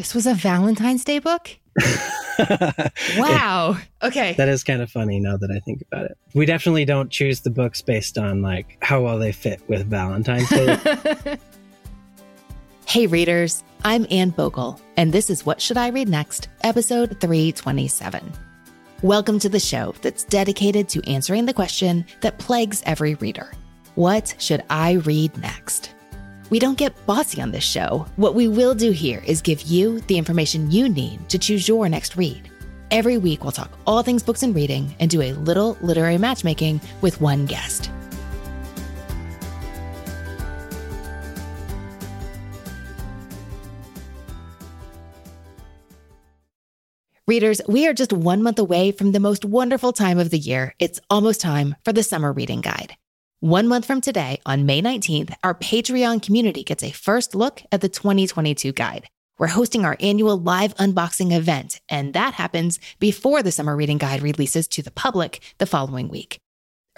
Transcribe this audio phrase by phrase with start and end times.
[0.00, 1.58] This was a Valentine's Day book?
[3.18, 3.76] wow.
[4.02, 4.32] Okay.
[4.32, 6.16] That is kind of funny now that I think about it.
[6.32, 10.48] We definitely don't choose the books based on like how well they fit with Valentine's
[10.48, 10.78] Day.
[12.86, 18.32] hey readers, I'm Anne Bogel, and this is What Should I Read Next, episode 327.
[19.02, 23.52] Welcome to the show that's dedicated to answering the question that plagues every reader.
[23.96, 25.90] What should I read next?
[26.50, 28.06] We don't get bossy on this show.
[28.16, 31.88] What we will do here is give you the information you need to choose your
[31.88, 32.50] next read.
[32.90, 36.80] Every week, we'll talk all things books and reading and do a little literary matchmaking
[37.02, 37.88] with one guest.
[47.28, 50.74] Readers, we are just one month away from the most wonderful time of the year.
[50.80, 52.96] It's almost time for the summer reading guide.
[53.42, 57.80] One month from today, on May 19th, our Patreon community gets a first look at
[57.80, 59.06] the 2022 guide.
[59.38, 64.20] We're hosting our annual live unboxing event, and that happens before the summer reading guide
[64.20, 66.38] releases to the public the following week.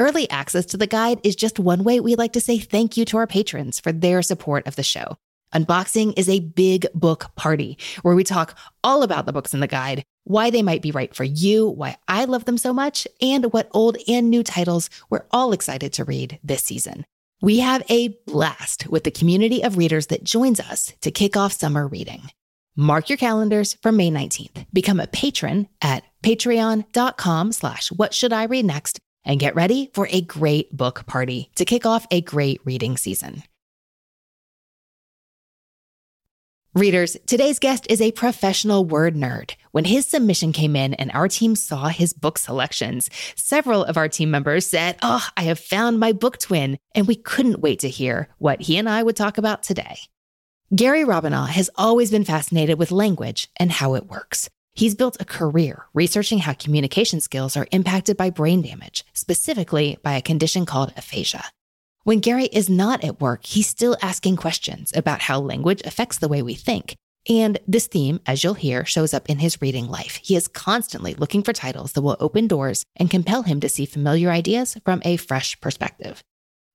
[0.01, 3.05] Early access to the guide is just one way we like to say thank you
[3.05, 5.19] to our patrons for their support of the show.
[5.53, 9.67] Unboxing is a big book party where we talk all about the books in the
[9.67, 13.53] guide, why they might be right for you, why I love them so much, and
[13.53, 17.05] what old and new titles we're all excited to read this season.
[17.43, 21.53] We have a blast with the community of readers that joins us to kick off
[21.53, 22.31] summer reading.
[22.77, 24.65] Mark your calendars for May 19th.
[24.73, 30.09] Become a patron at patreon.com slash what should I read next and get ready for
[30.11, 33.43] a great book party to kick off a great reading season.
[36.75, 39.57] Readers, today's guest is a professional word nerd.
[39.73, 44.09] When his submission came in and our team saw his book selections, several of our
[44.09, 46.79] team members said, Oh, I have found my book twin.
[46.95, 49.99] And we couldn't wait to hear what he and I would talk about today.
[50.75, 54.49] Gary Robinaugh has always been fascinated with language and how it works.
[54.73, 60.15] He's built a career researching how communication skills are impacted by brain damage, specifically by
[60.15, 61.45] a condition called aphasia.
[62.05, 66.27] When Gary is not at work, he's still asking questions about how language affects the
[66.27, 66.97] way we think.
[67.29, 70.19] And this theme, as you'll hear, shows up in his reading life.
[70.21, 73.87] He is constantly looking for titles that will open doors and compel him to see
[73.87, 76.25] familiar ideas from a fresh perspective.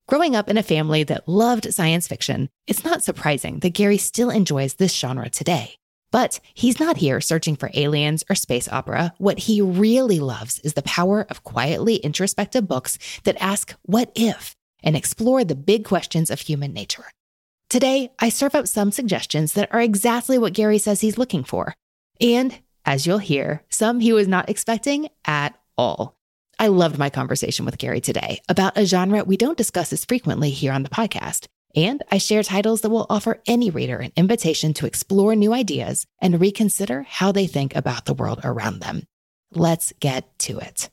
[0.07, 4.29] Growing up in a family that loved science fiction, it's not surprising that Gary still
[4.29, 5.75] enjoys this genre today.
[6.09, 9.13] But he's not here searching for aliens or space opera.
[9.17, 14.53] What he really loves is the power of quietly introspective books that ask, what if?
[14.83, 17.05] And explore the big questions of human nature.
[17.69, 21.73] Today, I serve up some suggestions that are exactly what Gary says he's looking for.
[22.21, 26.15] And, as you'll hear, some he was not expecting at all.
[26.59, 30.49] I loved my conversation with Gary today about a genre we don't discuss as frequently
[30.49, 31.47] here on the podcast.
[31.75, 36.05] And I share titles that will offer any reader an invitation to explore new ideas
[36.21, 39.03] and reconsider how they think about the world around them.
[39.51, 40.89] Let's get to it.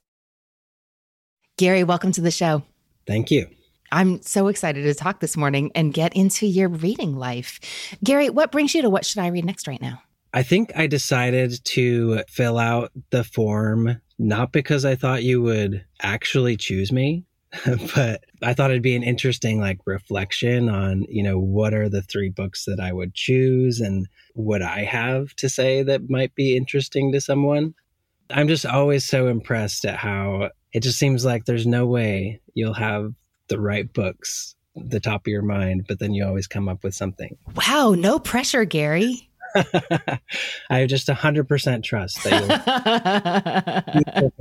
[1.57, 2.65] Gary, welcome to the show.
[3.07, 3.47] Thank you.
[3.95, 7.61] I'm so excited to talk this morning and get into your reading life.
[8.03, 10.03] Gary, what brings you to what should I read next right now?
[10.33, 15.85] I think I decided to fill out the form not because I thought you would
[16.03, 17.25] actually choose me,
[17.95, 22.03] but I thought it'd be an interesting like reflection on, you know, what are the
[22.03, 26.57] three books that I would choose and what I have to say that might be
[26.57, 27.75] interesting to someone.
[28.29, 32.75] I'm just always so impressed at how it just seems like there's no way you'll
[32.75, 33.13] have
[33.49, 36.95] the right books the top of your mind, but then you always come up with
[36.95, 37.37] something.
[37.55, 39.31] Wow, no pressure, Gary.
[39.55, 40.21] I
[40.71, 43.85] have just 100% trust that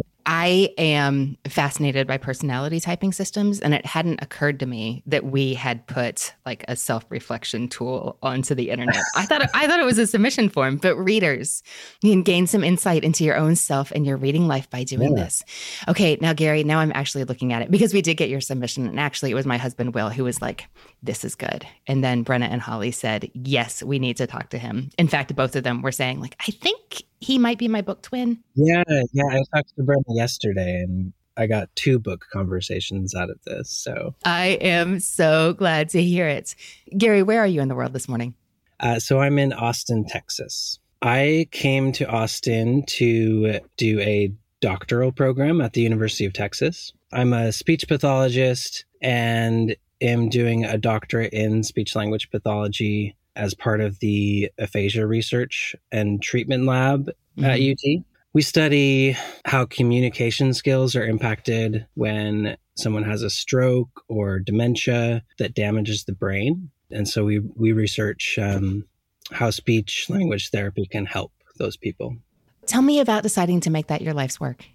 [0.25, 5.53] I am fascinated by personality typing systems, and it hadn't occurred to me that we
[5.53, 9.03] had put like a self-reflection tool onto the internet.
[9.15, 11.63] I thought I thought it was a submission form, but readers,
[12.01, 15.15] you can gain some insight into your own self and your reading life by doing
[15.17, 15.23] yeah.
[15.23, 15.43] this.
[15.87, 18.87] Okay, now Gary, now I'm actually looking at it because we did get your submission,
[18.87, 20.67] and actually it was my husband Will who was like,
[21.01, 24.57] "This is good," and then Brenna and Holly said, "Yes, we need to talk to
[24.57, 27.81] him." In fact, both of them were saying like, "I think he might be my
[27.81, 28.39] book twin.
[28.55, 28.83] Yeah,
[29.13, 29.25] yeah.
[29.29, 33.69] I talked to Brenna yesterday and I got two book conversations out of this.
[33.69, 36.55] So I am so glad to hear it.
[36.97, 38.35] Gary, where are you in the world this morning?
[38.79, 40.79] Uh, so I'm in Austin, Texas.
[41.01, 46.93] I came to Austin to do a doctoral program at the University of Texas.
[47.11, 53.81] I'm a speech pathologist and am doing a doctorate in speech language pathology as part
[53.81, 57.45] of the aphasia research and treatment lab mm-hmm.
[57.45, 58.03] at UT.
[58.33, 59.15] We study
[59.45, 66.13] how communication skills are impacted when someone has a stroke or dementia that damages the
[66.13, 66.71] brain.
[66.89, 68.85] And so we, we research um,
[69.31, 72.17] how speech language therapy can help those people.
[72.65, 74.65] Tell me about deciding to make that your life's work.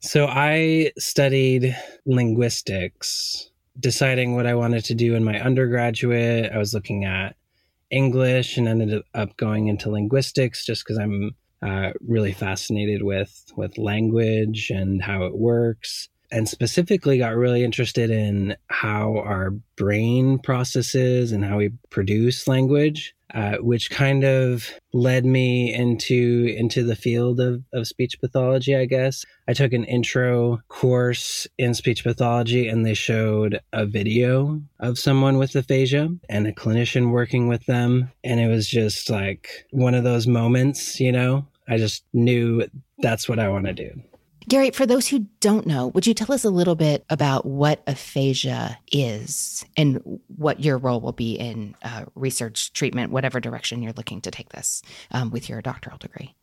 [0.00, 6.52] So I studied linguistics, deciding what I wanted to do in my undergraduate.
[6.52, 7.36] I was looking at
[7.90, 11.32] English and ended up going into linguistics just because I'm
[11.62, 18.10] uh, really fascinated with with language and how it works and specifically got really interested
[18.10, 25.24] in how our brain processes and how we produce language, uh, which kind of led
[25.24, 28.74] me into into the field of, of speech pathology.
[28.74, 34.60] I guess I took an intro course in speech pathology, and they showed a video
[34.80, 39.66] of someone with aphasia and a clinician working with them, and it was just like
[39.70, 41.46] one of those moments, you know.
[41.68, 42.66] I just knew
[42.98, 44.02] that's what I want to do.
[44.48, 47.82] Gary, for those who don't know, would you tell us a little bit about what
[47.86, 53.94] aphasia is and what your role will be in uh, research, treatment, whatever direction you're
[53.96, 56.34] looking to take this um, with your doctoral degree?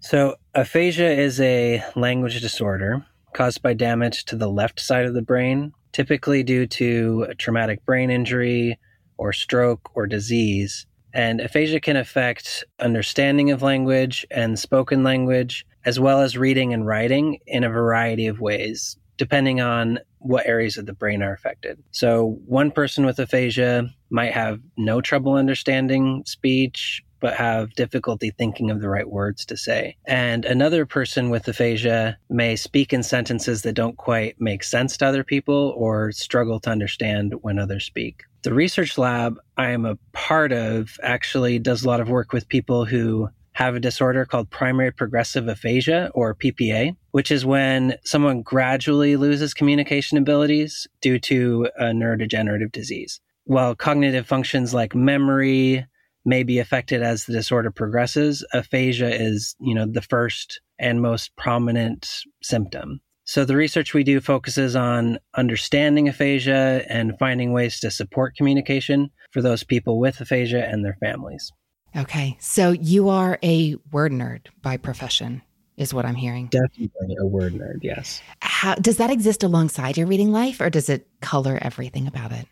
[0.00, 5.22] So, aphasia is a language disorder caused by damage to the left side of the
[5.22, 8.78] brain, typically due to a traumatic brain injury
[9.16, 10.86] or stroke or disease.
[11.14, 16.86] And aphasia can affect understanding of language and spoken language as well as reading and
[16.86, 21.82] writing in a variety of ways, depending on what areas of the brain are affected.
[21.90, 28.70] So, one person with aphasia might have no trouble understanding speech, but have difficulty thinking
[28.70, 29.96] of the right words to say.
[30.04, 35.06] And another person with aphasia may speak in sentences that don't quite make sense to
[35.06, 38.24] other people or struggle to understand when others speak.
[38.42, 42.48] The research lab I am a part of actually does a lot of work with
[42.48, 48.42] people who have a disorder called primary progressive aphasia or PPA, which is when someone
[48.42, 53.20] gradually loses communication abilities due to a neurodegenerative disease.
[53.44, 55.86] While cognitive functions like memory
[56.24, 61.34] may be affected as the disorder progresses, aphasia is, you know, the first and most
[61.36, 63.00] prominent symptom.
[63.24, 69.10] So the research we do focuses on understanding aphasia and finding ways to support communication
[69.30, 71.52] for those people with aphasia and their families.
[71.96, 72.36] Okay.
[72.40, 75.42] So you are a word nerd by profession,
[75.76, 76.46] is what I'm hearing.
[76.46, 78.22] Definitely a word nerd, yes.
[78.40, 82.46] How does that exist alongside your reading life or does it color everything about it?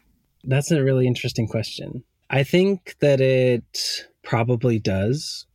[0.45, 2.03] That's a really interesting question.
[2.31, 5.47] I think that it probably does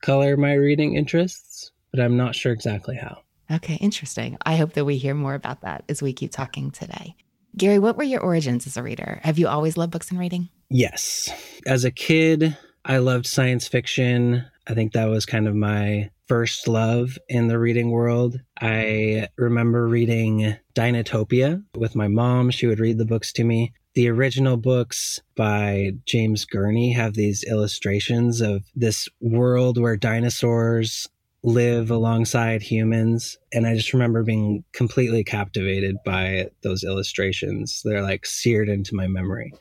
[0.00, 3.18] color my reading interests, but I'm not sure exactly how.
[3.50, 4.36] Okay, interesting.
[4.44, 7.16] I hope that we hear more about that as we keep talking today.
[7.56, 9.20] Gary, what were your origins as a reader?
[9.24, 10.50] Have you always loved books and reading?
[10.70, 11.30] Yes.
[11.66, 12.56] As a kid,
[12.90, 14.46] I loved science fiction.
[14.66, 18.40] I think that was kind of my first love in the reading world.
[18.62, 22.50] I remember reading Dinotopia with my mom.
[22.50, 23.74] She would read the books to me.
[23.92, 31.06] The original books by James Gurney have these illustrations of this world where dinosaurs
[31.42, 33.36] live alongside humans.
[33.52, 37.82] And I just remember being completely captivated by those illustrations.
[37.84, 39.52] They're like seared into my memory.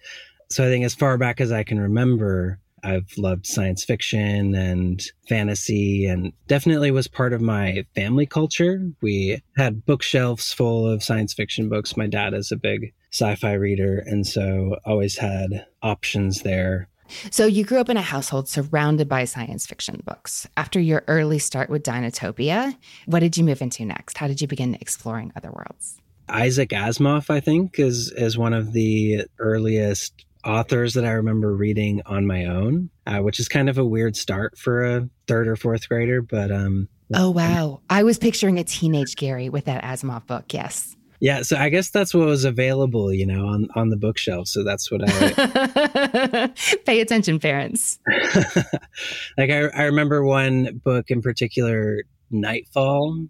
[0.49, 5.03] So I think as far back as I can remember, I've loved science fiction and
[5.27, 8.91] fantasy and definitely was part of my family culture.
[9.01, 11.97] We had bookshelves full of science fiction books.
[11.97, 16.87] My dad is a big sci-fi reader and so always had options there.
[17.31, 20.47] So you grew up in a household surrounded by science fiction books.
[20.57, 24.17] After your early start with Dinotopia, what did you move into next?
[24.17, 25.97] How did you begin exploring other worlds?
[26.29, 32.01] Isaac Asimov, I think, is is one of the earliest authors that I remember reading
[32.05, 35.55] on my own, uh, which is kind of a weird start for a third or
[35.55, 36.21] fourth grader.
[36.21, 40.53] But um, oh wow, I was picturing a teenage Gary with that Asimov book.
[40.53, 40.95] Yes.
[41.19, 44.47] Yeah, so I guess that's what was available, you know, on on the bookshelf.
[44.47, 46.47] So that's what I
[46.85, 47.99] pay attention, parents.
[49.37, 53.25] like I, I remember one book in particular, Nightfall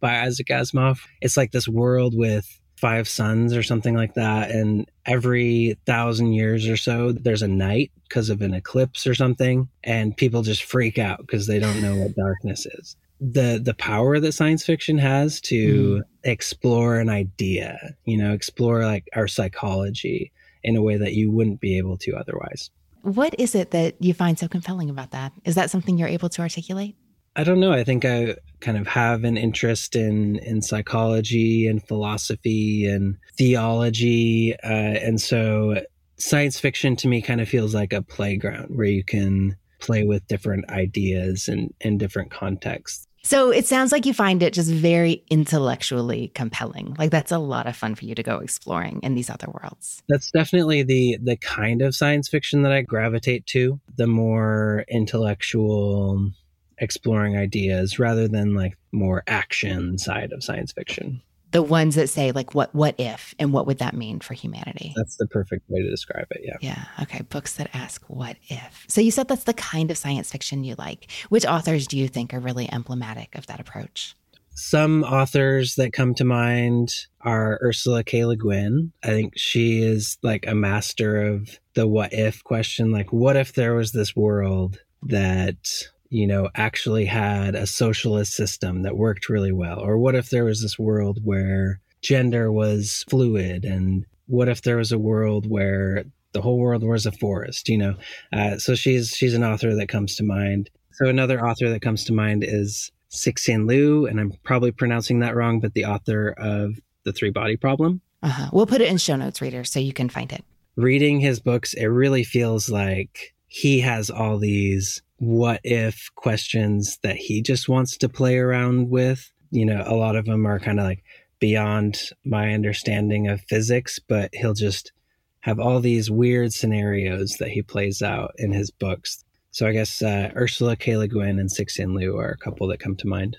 [0.00, 0.98] by Isaac Asimov.
[1.20, 4.50] It's like this world with five suns or something like that.
[4.50, 9.68] And every thousand years or so, there's a night because of an eclipse or something.
[9.84, 12.96] And people just freak out because they don't know what darkness is.
[13.20, 16.02] The, the power that science fiction has to mm.
[16.22, 20.30] explore an idea, you know, explore like our psychology
[20.62, 22.70] in a way that you wouldn't be able to otherwise.
[23.02, 25.32] What is it that you find so compelling about that?
[25.44, 26.96] Is that something you're able to articulate?
[27.38, 27.72] I don't know.
[27.72, 34.56] I think I kind of have an interest in in psychology and philosophy and theology,
[34.64, 35.80] uh, and so
[36.16, 40.26] science fiction to me kind of feels like a playground where you can play with
[40.26, 43.06] different ideas and in different contexts.
[43.22, 46.96] So it sounds like you find it just very intellectually compelling.
[46.98, 50.02] Like that's a lot of fun for you to go exploring in these other worlds.
[50.08, 53.78] That's definitely the the kind of science fiction that I gravitate to.
[53.96, 56.32] The more intellectual
[56.80, 61.22] exploring ideas rather than like more action side of science fiction.
[61.50, 64.92] The ones that say like what what if and what would that mean for humanity?
[64.96, 66.56] That's the perfect way to describe it yeah.
[66.60, 66.84] Yeah.
[67.02, 68.84] Okay books that ask what if?
[68.88, 71.10] So you said that's the kind of science fiction you like.
[71.30, 74.14] Which authors do you think are really emblematic of that approach?
[74.60, 78.24] Some authors that come to mind are Ursula K.
[78.24, 78.92] Le Guin.
[79.04, 82.90] I think she is like a master of the what if question.
[82.90, 88.82] Like, what if there was this world that you know, actually had a socialist system
[88.82, 89.78] that worked really well?
[89.80, 93.64] Or what if there was this world where gender was fluid?
[93.64, 97.68] And what if there was a world where the whole world was a forest?
[97.68, 97.94] You know,
[98.32, 100.70] uh, so she's she's an author that comes to mind.
[100.92, 105.36] So another author that comes to mind is Cixin Liu, and I'm probably pronouncing that
[105.36, 106.74] wrong, but the author of
[107.04, 108.00] The Three Body Problem.
[108.22, 108.50] Uh-huh.
[108.52, 110.44] We'll put it in show notes, reader, so you can find it.
[110.76, 117.16] Reading his books, it really feels like he has all these what if questions that
[117.16, 119.30] he just wants to play around with.
[119.50, 121.02] You know, a lot of them are kind of like
[121.40, 124.92] beyond my understanding of physics, but he'll just
[125.40, 129.24] have all these weird scenarios that he plays out in his books.
[129.50, 130.96] So I guess uh, Ursula K.
[130.96, 133.38] Le Guin and Cixin Liu are a couple that come to mind.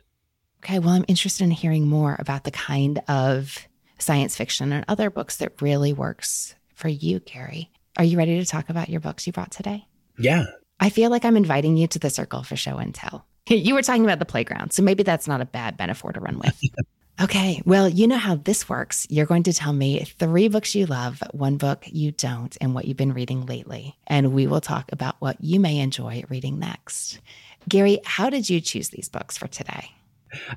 [0.63, 3.67] Okay, well, I'm interested in hearing more about the kind of
[3.99, 7.69] science fiction and other books that really works for you, Gary.
[7.97, 9.85] Are you ready to talk about your books you brought today?
[10.17, 10.45] Yeah,
[10.79, 13.25] I feel like I'm inviting you to the circle for show and tell.
[13.49, 16.37] You were talking about the playground, so maybe that's not a bad metaphor to run
[16.37, 16.61] with.
[17.21, 19.07] okay, well, you know how this works.
[19.09, 22.85] You're going to tell me three books you love, one book you don't, and what
[22.85, 23.97] you've been reading lately.
[24.05, 27.19] And we will talk about what you may enjoy reading next.
[27.67, 29.89] Gary, how did you choose these books for today?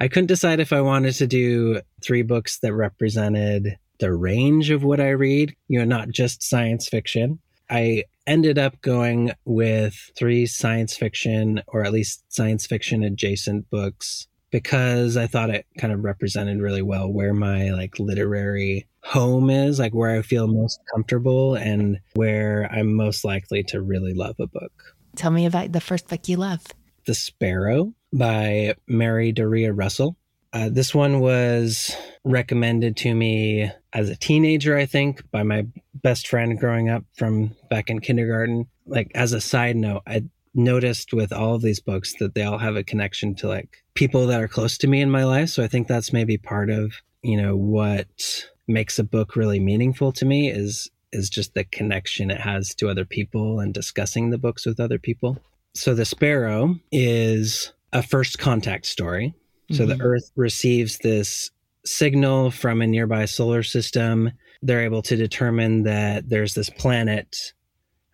[0.00, 4.84] I couldn't decide if I wanted to do three books that represented the range of
[4.84, 7.38] what I read, you know, not just science fiction.
[7.72, 14.28] I ended up going with three science fiction or at least science fiction adjacent books
[14.50, 19.78] because I thought it kind of represented really well where my like literary home is,
[19.78, 24.46] like where I feel most comfortable and where I'm most likely to really love a
[24.46, 24.94] book.
[25.16, 26.62] Tell me about the first book you love.
[27.06, 30.18] The Sparrow by Mary Doria Russell.
[30.52, 36.28] Uh, this one was recommended to me as a teenager, I think, by my best
[36.28, 38.66] friend growing up from back in kindergarten.
[38.86, 42.58] Like, as a side note, I noticed with all of these books that they all
[42.58, 45.48] have a connection to like people that are close to me in my life.
[45.48, 46.92] So I think that's maybe part of,
[47.22, 52.30] you know, what makes a book really meaningful to me is is just the connection
[52.30, 55.36] it has to other people and discussing the books with other people.
[55.74, 59.34] So The Sparrow is a first contact story.
[59.72, 59.98] So mm-hmm.
[59.98, 61.50] the Earth receives this
[61.84, 64.30] signal from a nearby solar system.
[64.62, 67.52] They're able to determine that there's this planet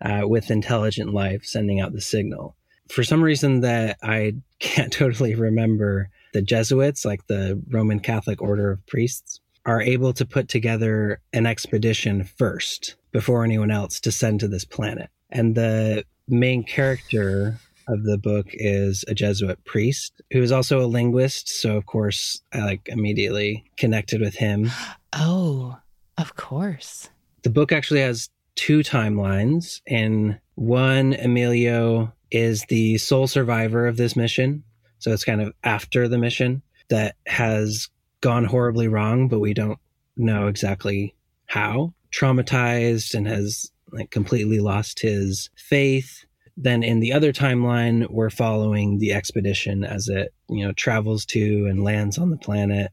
[0.01, 2.55] uh, with intelligent life sending out the signal.
[2.89, 8.71] For some reason that I can't totally remember, the Jesuits, like the Roman Catholic order
[8.71, 14.39] of priests, are able to put together an expedition first before anyone else to send
[14.39, 15.09] to this planet.
[15.29, 20.87] And the main character of the book is a Jesuit priest who is also a
[20.87, 21.49] linguist.
[21.49, 24.71] So, of course, I like immediately connected with him.
[25.11, 25.75] Oh,
[26.19, 27.09] of course.
[27.41, 29.81] The book actually has two timelines.
[29.87, 34.63] In one, Emilio is the sole survivor of this mission.
[34.99, 37.89] So, it's kind of after the mission that has
[38.21, 39.79] gone horribly wrong, but we don't
[40.15, 41.15] know exactly
[41.47, 41.95] how.
[42.11, 46.25] Traumatized and has like completely lost his faith
[46.61, 51.65] then in the other timeline, we're following the expedition as it, you know, travels to
[51.67, 52.91] and lands on the planet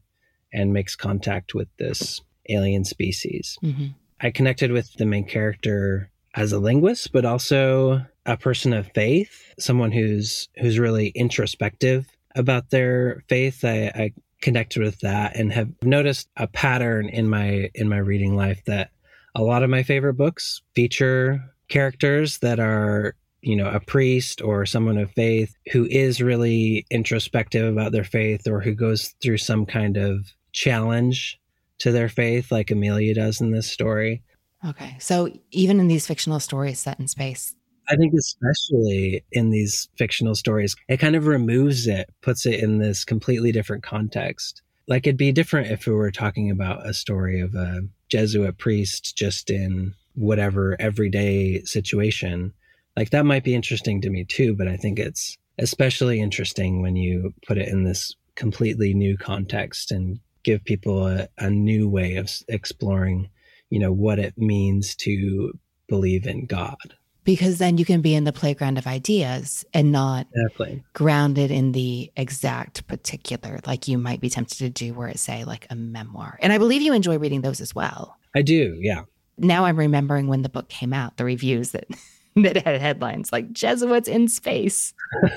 [0.53, 3.57] and makes contact with this alien species.
[3.61, 3.87] Mm-hmm.
[4.21, 9.53] I connected with the main character as a linguist, but also a person of faith,
[9.59, 13.65] someone who's who's really introspective about their faith.
[13.65, 18.35] I, I connected with that and have noticed a pattern in my in my reading
[18.35, 18.91] life that
[19.35, 23.13] a lot of my favorite books feature characters that are
[23.47, 28.45] you know, a priest or someone of faith who is really introspective about their faith
[28.45, 31.39] or who goes through some kind of challenge
[31.77, 34.21] to their faith, like Emilio does in this story.
[34.67, 34.97] Okay.
[34.99, 37.55] So even in these fictional stories set in space,
[37.89, 42.79] I think especially in these fictional stories, it kind of removes it, puts it in
[42.79, 44.61] this completely different context.
[44.89, 49.15] Like it'd be different if we were talking about a story of a Jesuit priest
[49.15, 52.51] just in whatever everyday situation
[52.97, 56.95] like that might be interesting to me too but i think it's especially interesting when
[56.95, 62.15] you put it in this completely new context and give people a, a new way
[62.15, 63.29] of exploring,
[63.69, 65.51] you know, what it means to
[65.89, 66.77] believe in God.
[67.25, 70.81] Because then you can be in the playground of ideas and not exactly.
[70.93, 75.43] grounded in the exact particular, like you might be tempted to do, where it say
[75.43, 76.39] like a memoir.
[76.41, 78.15] And I believe you enjoy reading those as well.
[78.33, 79.01] I do, yeah.
[79.37, 81.87] Now I'm remembering when the book came out, the reviews that
[82.43, 84.93] that had headlines like Jesuits in space.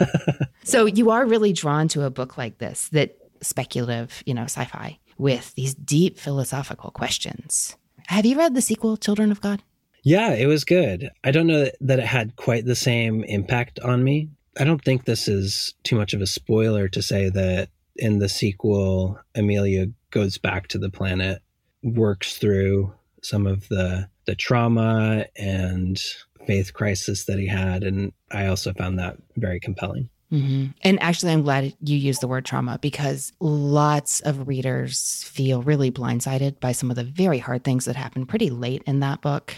[0.65, 4.99] so you are really drawn to a book like this that speculative, you know, sci-fi
[5.19, 7.77] with these deep philosophical questions.
[8.07, 9.63] Have you read the sequel, Children of God?
[10.03, 11.11] Yeah, it was good.
[11.25, 14.29] I don't know that it had quite the same impact on me.
[14.59, 18.29] I don't think this is too much of a spoiler to say that in the
[18.29, 21.43] sequel, Emilio goes back to the planet,
[21.83, 22.93] works through
[23.23, 26.01] some of the the trauma and
[26.47, 30.09] faith crisis that he had, and I also found that very compelling.
[30.33, 30.67] Mm-hmm.
[30.83, 35.91] And actually, I'm glad you used the word trauma because lots of readers feel really
[35.91, 39.55] blindsided by some of the very hard things that happen pretty late in that book.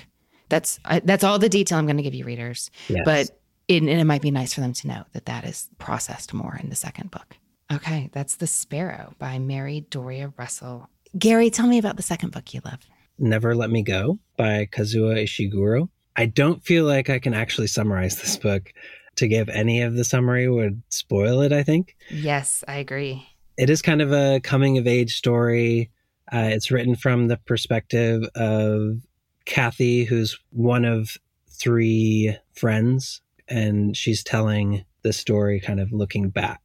[0.48, 2.70] That's that's all the detail I'm going to give you, readers.
[2.88, 3.02] Yes.
[3.04, 3.30] But
[3.68, 6.70] it, it might be nice for them to know that that is processed more in
[6.70, 7.36] the second book.
[7.72, 10.90] Okay, that's The Sparrow by Mary Doria Russell.
[11.18, 12.80] Gary, tell me about the second book you love.
[13.18, 15.88] Never Let Me Go by Kazuo Ishiguro.
[16.16, 18.72] I don't feel like I can actually summarize this book
[19.16, 21.96] to give any of the summary would spoil it, I think.
[22.10, 23.26] Yes, I agree.
[23.58, 25.90] It is kind of a coming of age story.
[26.32, 29.00] Uh, it's written from the perspective of
[29.44, 31.16] Kathy, who's one of
[31.50, 36.60] three friends, and she's telling the story kind of looking back.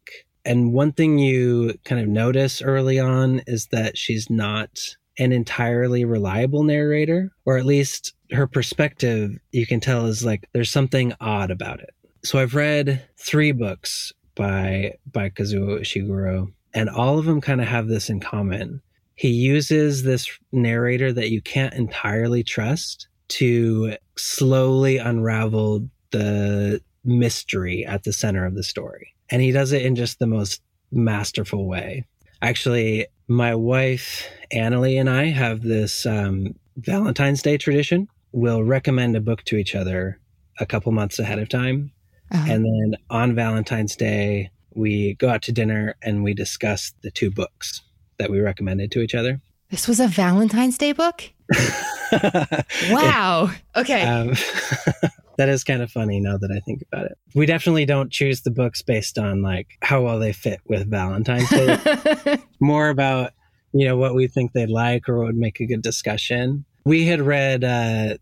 [0.45, 4.79] And one thing you kind of notice early on is that she's not
[5.19, 10.71] an entirely reliable narrator, or at least her perspective, you can tell is like there's
[10.71, 11.93] something odd about it.
[12.23, 17.67] So I've read three books by by Kazuo Ishiguro, and all of them kind of
[17.67, 18.81] have this in common.
[19.15, 28.03] He uses this narrator that you can't entirely trust to slowly unravel the mystery at
[28.03, 29.13] the center of the story.
[29.29, 32.05] And he does it in just the most masterful way.
[32.41, 38.07] Actually, my wife, Annalie, and I have this um, Valentine's Day tradition.
[38.37, 40.19] We'll recommend a book to each other
[40.59, 41.91] a couple months ahead of time
[42.31, 42.51] uh-huh.
[42.51, 47.31] And then on Valentine's Day, we go out to dinner and we discuss the two
[47.31, 47.81] books
[48.17, 49.41] that we recommended to each other.
[49.69, 51.23] This was a Valentine's Day book?
[52.89, 53.49] wow.
[53.75, 54.01] Okay.
[54.03, 54.29] Um,
[55.37, 57.17] that is kind of funny now that I think about it.
[57.33, 61.49] We definitely don't choose the books based on like how well they fit with Valentine's
[61.49, 62.37] Day.
[62.59, 63.33] More about,
[63.73, 66.65] you know, what we think they'd like or what would make a good discussion.
[66.85, 68.17] We had read uh,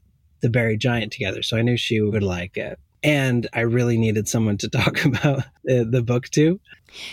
[0.45, 4.27] The Buried Giant together, so I knew she would like it and I really needed
[4.27, 6.60] someone to talk about the, the book to.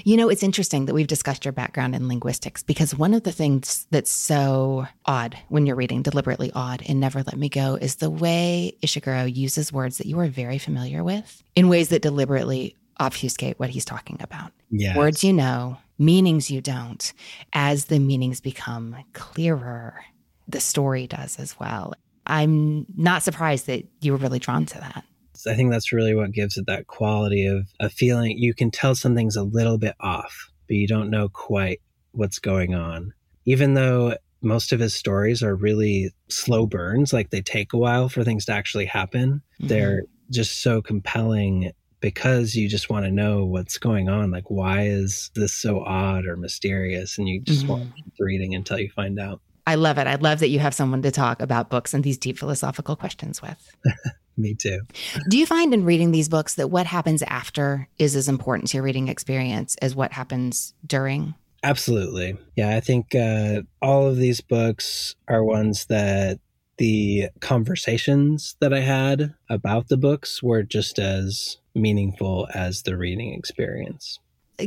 [0.05, 3.33] You know, it's interesting that we've discussed your background in linguistics because one of the
[3.33, 7.97] things that's so odd when you're reading, deliberately odd in Never Let Me Go, is
[7.97, 12.77] the way Ishiguro uses words that you are very familiar with in ways that deliberately
[12.99, 14.53] obfuscate what he's talking about.
[14.71, 14.97] Yes.
[14.97, 17.13] Words you know, meanings you don't.
[17.53, 20.05] As the meanings become clearer,
[20.47, 21.95] the story does as well.
[22.27, 25.05] I'm not surprised that you were really drawn to that.
[25.47, 28.95] I think that's really what gives it that quality of a feeling you can tell
[28.95, 31.81] something's a little bit off, but you don't know quite
[32.13, 33.13] what's going on.
[33.45, 38.09] Even though most of his stories are really slow burns, like they take a while
[38.09, 39.67] for things to actually happen, mm-hmm.
[39.69, 44.31] they're just so compelling because you just want to know what's going on.
[44.31, 47.17] Like, why is this so odd or mysterious?
[47.17, 47.71] And you just mm-hmm.
[47.71, 49.41] want to keep reading until you find out.
[49.67, 50.07] I love it.
[50.07, 53.41] I love that you have someone to talk about books and these deep philosophical questions
[53.41, 53.77] with.
[54.37, 54.81] Me too.
[55.29, 58.79] Do you find in reading these books that what happens after is as important to
[58.79, 61.35] your reading experience as what happens during?
[61.63, 62.37] Absolutely.
[62.57, 66.41] Yeah, I think uh, all of these books are ones that
[66.79, 73.35] the conversations that I had about the books were just as meaningful as the reading
[73.35, 74.19] experience.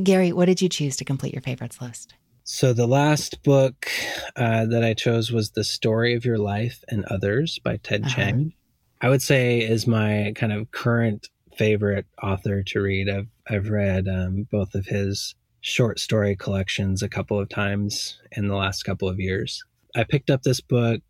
[0.03, 2.13] Gary, what did you choose to complete your favorites list?
[2.47, 3.87] So, the last book
[4.35, 8.15] uh, that I chose was The Story of Your Life and Others by Ted uh-huh.
[8.15, 8.53] Chiang.
[9.01, 11.27] I would say is my kind of current
[11.57, 13.09] favorite author to read.
[13.09, 18.47] I've I've read um, both of his short story collections a couple of times in
[18.47, 19.63] the last couple of years.
[19.95, 21.01] I picked up this book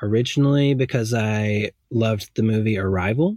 [0.00, 3.36] originally because I loved the movie Arrival,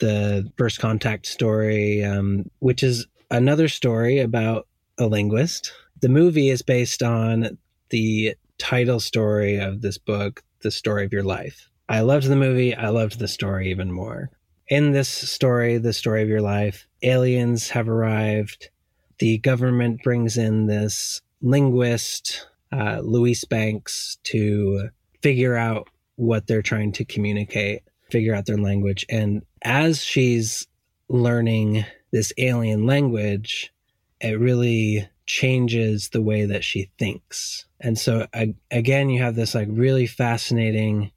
[0.00, 4.66] the first contact story, um, which is another story about
[4.98, 5.72] a linguist.
[6.02, 7.58] The movie is based on
[7.90, 11.68] the title story of this book, The Story of Your Life.
[11.88, 12.74] I loved the movie.
[12.74, 14.30] I loved the story even more.
[14.68, 18.70] in this story, the story of your life, aliens have arrived.
[19.18, 24.88] The government brings in this linguist, uh, Louise Banks, to
[25.20, 29.04] figure out what they're trying to communicate, figure out their language.
[29.08, 30.66] And as she's
[31.08, 33.72] learning this alien language,
[34.20, 37.66] it really changes the way that she thinks.
[37.80, 38.26] And so
[38.70, 41.10] again, you have this like really fascinating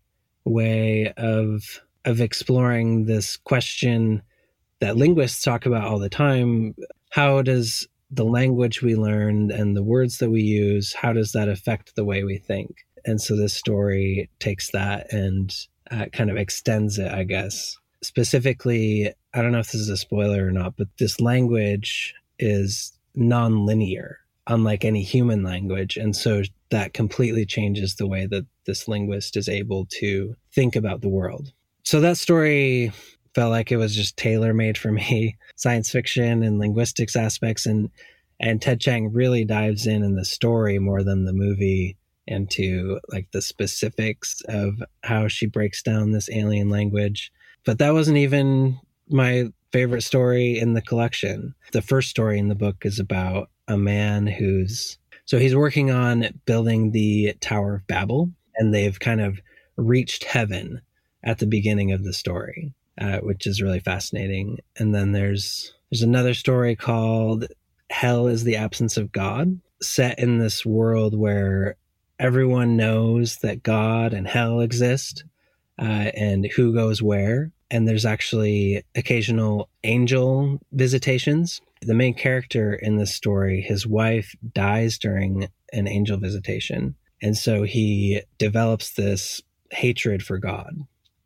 [0.44, 4.22] way of of exploring this question
[4.80, 6.76] that linguists talk about all the time.
[7.10, 11.50] How does the language we learn and the words that we use, how does that
[11.50, 12.86] affect the way we think?
[13.06, 15.54] And so this story takes that and
[15.92, 17.78] uh, kind of extends it, I guess.
[18.04, 22.92] Specifically, I don't know if this is a spoiler or not, but this language is
[23.16, 25.98] non-linear unlike any human language.
[25.98, 31.02] And so that completely changes the way that this linguist is able to think about
[31.02, 31.52] the world.
[31.84, 32.92] So that story
[33.34, 37.66] felt like it was just tailor made for me science fiction and linguistics aspects.
[37.66, 37.90] And
[38.40, 41.96] and ted Chiang really dives in in the story more than the movie
[42.28, 47.32] into like the specifics of how she breaks down this alien language.
[47.66, 51.54] But that wasn't even my favorite story in the collection.
[51.74, 56.30] The first story in the book is about a man who's so he's working on
[56.46, 59.42] building the Tower of Babel, and they've kind of
[59.76, 60.80] reached heaven
[61.26, 64.60] at the beginning of the story, uh, which is really fascinating.
[64.78, 67.48] And then there's there's another story called
[67.90, 71.76] Hell is the Absence of God, set in this world where
[72.18, 75.26] everyone knows that God and hell exist
[75.78, 81.62] uh, and who goes where and there's actually occasional angel visitations.
[81.82, 86.96] The main character in this story, his wife dies during an angel visitation.
[87.22, 90.76] And so he develops this hatred for God.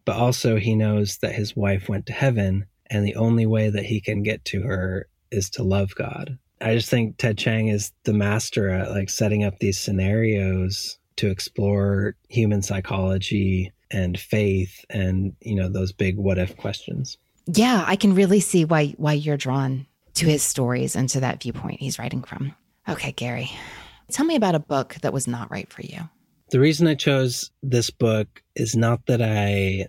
[0.05, 3.85] But also, he knows that his wife went to heaven, and the only way that
[3.85, 6.37] he can get to her is to love God.
[6.61, 11.27] I just think Ted Chiang is the master at like setting up these scenarios to
[11.27, 17.17] explore human psychology and faith and you know those big what if questions.
[17.47, 21.41] Yeah i can really see why why you're drawn to his stories and to that
[21.41, 22.55] viewpoint he's writing from.
[22.87, 23.51] Okay gary
[24.11, 25.99] tell me about a book that was not right for you.
[26.51, 29.87] The reason i chose this book is not that i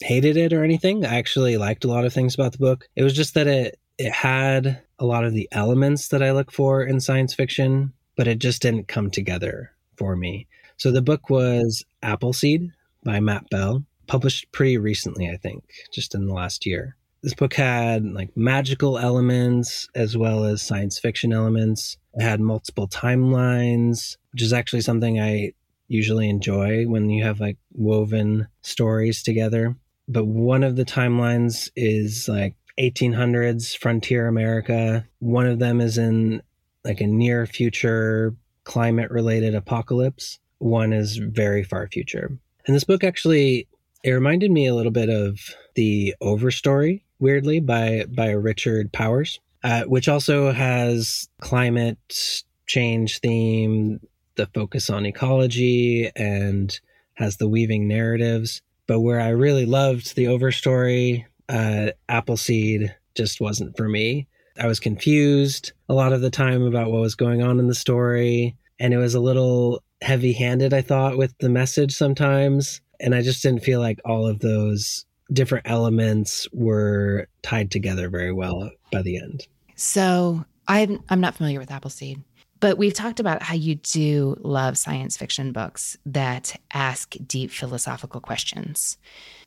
[0.00, 1.04] hated it or anything.
[1.04, 2.88] I actually liked a lot of things about the book.
[2.94, 6.52] It was just that it it had a lot of the elements that i look
[6.52, 10.48] for in science fiction but it just didn't come together for me.
[10.76, 12.72] So the book was appleseed
[13.08, 16.94] by Matt Bell, published pretty recently, I think, just in the last year.
[17.22, 21.96] This book had like magical elements as well as science fiction elements.
[22.12, 25.54] It had multiple timelines, which is actually something I
[25.88, 29.74] usually enjoy when you have like woven stories together.
[30.06, 35.08] But one of the timelines is like 1800s frontier America.
[35.20, 36.42] One of them is in
[36.84, 40.38] like a near future climate related apocalypse.
[40.58, 42.38] One is very far future.
[42.68, 43.66] And this book actually
[44.04, 45.40] it reminded me a little bit of
[45.74, 54.00] the Overstory, weirdly, by by Richard Powers, uh, which also has climate change theme,
[54.36, 56.78] the focus on ecology, and
[57.14, 58.60] has the weaving narratives.
[58.86, 64.28] But where I really loved the Overstory, uh, Appleseed just wasn't for me.
[64.58, 67.74] I was confused a lot of the time about what was going on in the
[67.74, 72.80] story, and it was a little heavy handed, I thought, with the message sometimes.
[73.00, 78.32] And I just didn't feel like all of those different elements were tied together very
[78.32, 79.46] well by the end.
[79.76, 82.22] So I'm, I'm not familiar with Appleseed,
[82.60, 88.20] but we've talked about how you do love science fiction books that ask deep philosophical
[88.20, 88.98] questions,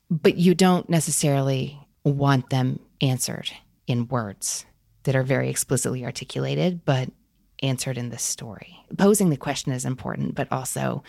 [0.10, 3.52] but you don't necessarily want them answered
[3.88, 4.66] in words
[5.04, 7.10] that are very explicitly articulated, but
[7.62, 8.78] answered in this story.
[8.98, 11.04] Posing the question is important, but also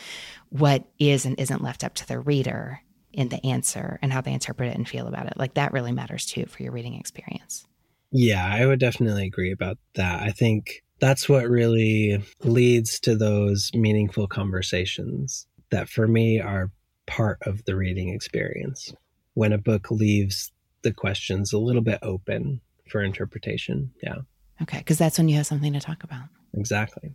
[0.51, 2.81] what is and isn't left up to the reader
[3.13, 5.35] in the answer and how they interpret it and feel about it.
[5.37, 7.67] Like that really matters too for your reading experience.
[8.11, 10.23] Yeah, I would definitely agree about that.
[10.23, 16.71] I think that's what really leads to those meaningful conversations that for me are
[17.07, 18.95] part of the reading experience.
[19.35, 23.93] When a book leaves the questions a little bit open for interpretation.
[24.03, 24.17] Yeah.
[24.61, 26.25] Okay, because that's when you have something to talk about.
[26.55, 27.13] Exactly.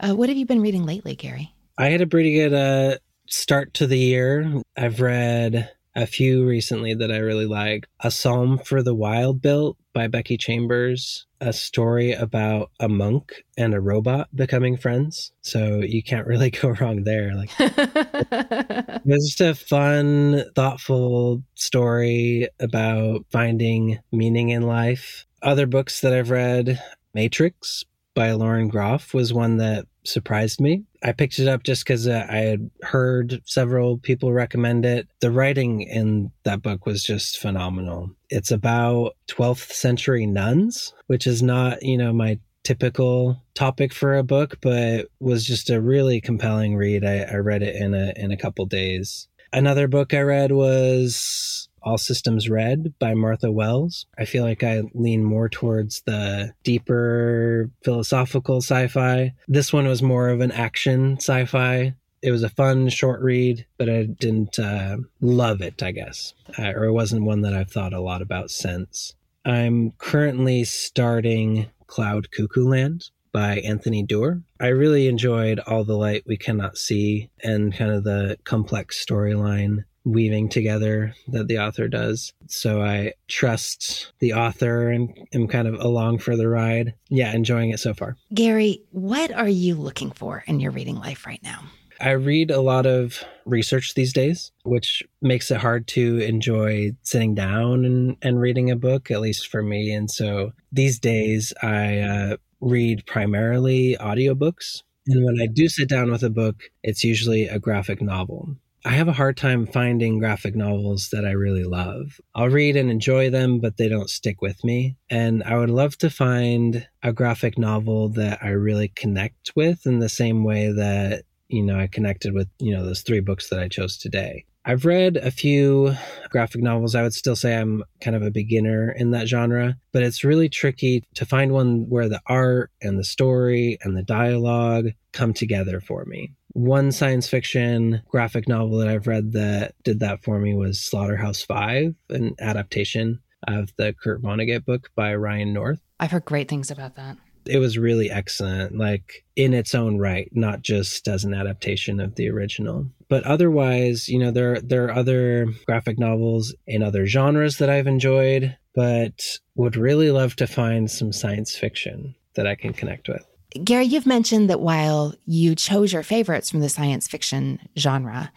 [0.00, 1.54] Uh, what have you been reading lately, Gary?
[1.76, 2.98] I had a pretty good uh,
[3.28, 4.62] start to the year.
[4.76, 7.86] I've read a few recently that I really like.
[8.00, 13.74] A Psalm for the Wild Built by Becky Chambers, a story about a monk and
[13.74, 15.32] a robot becoming friends.
[15.42, 17.34] So you can't really go wrong there.
[17.34, 25.26] Like it was just a fun, thoughtful story about finding meaning in life.
[25.42, 26.80] Other books that I've read,
[27.14, 30.84] Matrix by Lauren Groff was one that surprised me.
[31.02, 35.08] I picked it up just because uh, I had heard several people recommend it.
[35.20, 38.10] The writing in that book was just phenomenal.
[38.30, 44.24] It's about 12th century nuns, which is not, you know, my typical topic for a
[44.24, 47.04] book, but was just a really compelling read.
[47.04, 49.28] I, I read it in a in a couple days.
[49.52, 54.06] Another book I read was all Systems Red by Martha Wells.
[54.18, 59.34] I feel like I lean more towards the deeper philosophical sci fi.
[59.46, 61.94] This one was more of an action sci fi.
[62.20, 66.72] It was a fun short read, but I didn't uh, love it, I guess, uh,
[66.74, 69.14] or it wasn't one that I've thought a lot about since.
[69.44, 74.42] I'm currently starting Cloud Cuckoo Land by Anthony Doerr.
[74.60, 79.84] I really enjoyed All the Light We Cannot See and kind of the complex storyline
[80.08, 82.32] weaving together that the author does.
[82.46, 86.94] So I trust the author and am kind of along for the ride.
[87.08, 88.16] Yeah, enjoying it so far.
[88.32, 91.62] Gary, what are you looking for in your reading life right now?
[92.00, 97.34] I read a lot of research these days, which makes it hard to enjoy sitting
[97.34, 99.92] down and, and reading a book, at least for me.
[99.92, 104.82] And so these days I uh, read primarily audiobooks.
[105.08, 108.56] And when I do sit down with a book, it's usually a graphic novel.
[108.88, 112.18] I have a hard time finding graphic novels that I really love.
[112.34, 114.96] I'll read and enjoy them, but they don't stick with me.
[115.10, 119.98] And I would love to find a graphic novel that I really connect with in
[119.98, 123.58] the same way that, you know, I connected with, you know, those three books that
[123.58, 124.46] I chose today.
[124.68, 125.94] I've read a few
[126.28, 126.94] graphic novels.
[126.94, 130.50] I would still say I'm kind of a beginner in that genre, but it's really
[130.50, 135.80] tricky to find one where the art and the story and the dialogue come together
[135.80, 136.34] for me.
[136.52, 141.40] One science fiction graphic novel that I've read that did that for me was Slaughterhouse
[141.40, 145.80] Five, an adaptation of the Kurt Vonnegut book by Ryan North.
[145.98, 147.16] I've heard great things about that.
[147.46, 152.16] It was really excellent, like in its own right, not just as an adaptation of
[152.16, 152.92] the original.
[153.08, 157.86] But otherwise, you know, there there are other graphic novels in other genres that I've
[157.86, 163.24] enjoyed, but would really love to find some science fiction that I can connect with.
[163.64, 168.30] Gary, you've mentioned that while you chose your favorites from the science fiction genre,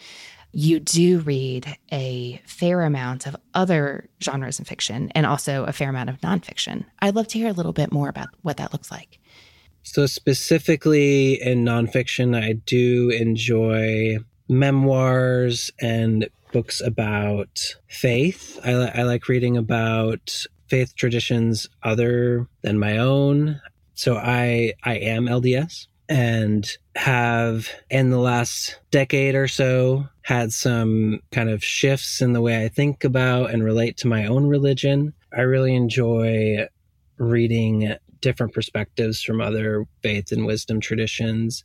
[0.54, 5.90] you do read a fair amount of other genres in fiction and also a fair
[5.90, 6.86] amount of nonfiction.
[7.00, 9.20] I'd love to hear a little bit more about what that looks like.
[9.84, 14.20] So, specifically in nonfiction, I do enjoy
[14.52, 18.60] memoirs and books about faith.
[18.64, 23.62] I, li- I like reading about faith traditions other than my own.
[23.94, 31.22] So I I am LDS and have in the last decade or so had some
[31.32, 35.14] kind of shifts in the way I think about and relate to my own religion.
[35.36, 36.68] I really enjoy
[37.18, 41.64] reading different perspectives from other faith and wisdom traditions,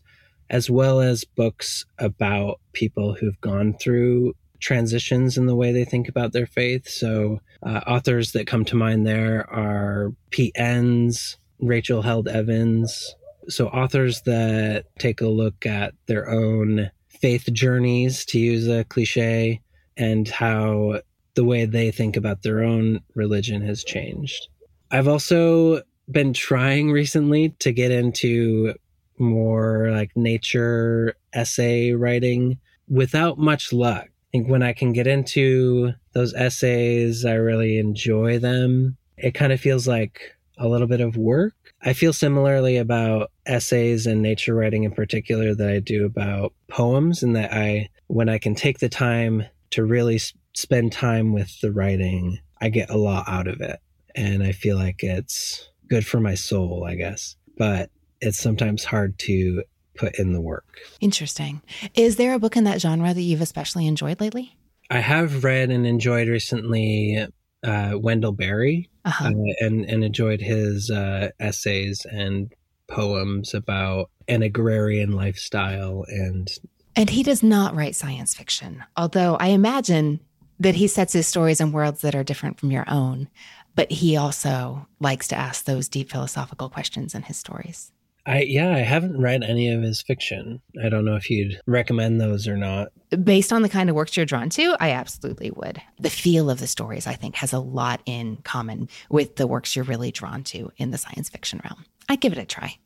[0.50, 6.08] as well as books about people who've gone through transitions in the way they think
[6.08, 6.88] about their faith.
[6.88, 13.14] So, uh, authors that come to mind there are Pete Enns, Rachel Held Evans.
[13.48, 19.60] So, authors that take a look at their own faith journeys, to use a cliche,
[19.96, 21.00] and how
[21.34, 24.48] the way they think about their own religion has changed.
[24.90, 28.74] I've also been trying recently to get into
[29.18, 34.04] more like nature essay writing without much luck.
[34.06, 38.96] I think when I can get into those essays, I really enjoy them.
[39.16, 41.54] It kind of feels like a little bit of work.
[41.82, 47.22] I feel similarly about essays and nature writing in particular that I do about poems,
[47.22, 50.18] and that I, when I can take the time to really
[50.54, 53.78] spend time with the writing, I get a lot out of it.
[54.14, 57.36] And I feel like it's good for my soul, I guess.
[57.58, 59.62] But it's sometimes hard to
[59.96, 60.78] put in the work.
[61.00, 61.62] Interesting.
[61.94, 64.56] Is there a book in that genre that you've especially enjoyed lately?
[64.90, 67.26] I have read and enjoyed recently
[67.64, 69.26] uh, Wendell Berry uh-huh.
[69.26, 72.52] uh, and and enjoyed his uh, essays and
[72.88, 76.48] poems about an agrarian lifestyle and
[76.94, 80.20] and he does not write science fiction although i imagine
[80.60, 83.28] that he sets his stories in worlds that are different from your own
[83.74, 87.90] but he also likes to ask those deep philosophical questions in his stories
[88.26, 90.60] I yeah, I haven't read any of his fiction.
[90.82, 92.88] I don't know if you'd recommend those or not.
[93.22, 95.80] Based on the kind of works you're drawn to, I absolutely would.
[96.00, 99.76] The feel of the stories, I think, has a lot in common with the works
[99.76, 101.84] you're really drawn to in the science fiction realm.
[102.08, 102.76] I'd give it a try.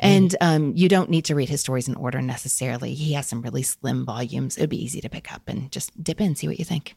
[0.00, 2.94] And um, you don't need to read his stories in order necessarily.
[2.94, 4.56] He has some really slim volumes.
[4.56, 6.94] It would be easy to pick up and just dip in, see what you think.